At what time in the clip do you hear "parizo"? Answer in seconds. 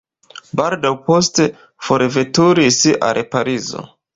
3.37-3.89